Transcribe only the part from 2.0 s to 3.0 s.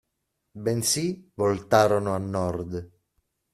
a Nord.